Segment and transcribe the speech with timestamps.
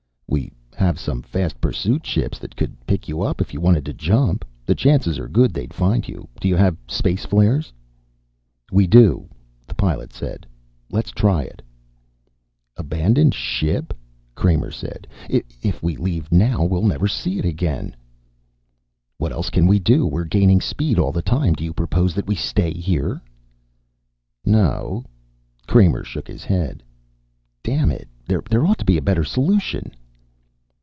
[0.77, 3.93] "We have some fast pursuit ships that could pick you up if you wanted to
[3.93, 4.43] jump.
[4.65, 6.27] The chances are good they'd find you.
[6.39, 7.71] Do you have space flares?"
[8.71, 9.29] "We do,"
[9.67, 10.47] the Pilot said.
[10.89, 11.61] "Let's try it."
[12.77, 13.93] "Abandon ship?"
[14.33, 15.05] Kramer said.
[15.29, 17.93] "If we leave now we'll never see it again."
[19.17, 20.07] "What else can we do?
[20.07, 21.53] We're gaining speed all the time.
[21.53, 23.21] Do you propose that we stay here?"
[24.45, 25.03] "No."
[25.67, 26.81] Kramer shook his head.
[27.63, 29.91] "Damn it, there ought to be a better solution."